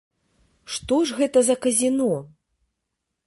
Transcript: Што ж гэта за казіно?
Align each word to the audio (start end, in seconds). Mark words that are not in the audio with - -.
Што 0.77 0.95
ж 1.09 1.17
гэта 1.19 1.39
за 1.49 1.55
казіно? 1.65 2.09